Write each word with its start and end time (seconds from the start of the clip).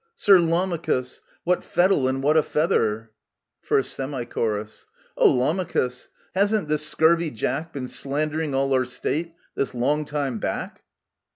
Sir 0.15 0.39
Lamachus! 0.39 1.21
What 1.43 1.63
fettle 1.63 2.07
and 2.07 2.23
what 2.23 2.35
a 2.35 2.41
feather! 2.41 3.11
1st 3.63 3.85
Semi 3.85 4.23
Char. 4.25 4.65
O 5.17 5.29
Lamachus, 5.31 6.07
hasn't 6.33 6.67
this 6.67 6.87
scurvy 6.87 7.29
jack 7.29 7.71
Been 7.71 7.87
slandering 7.87 8.55
all 8.55 8.73
our 8.73 8.85
State 8.85 9.35
this 9.55 9.75
long 9.75 10.05
time 10.05 10.39
back 10.39 10.81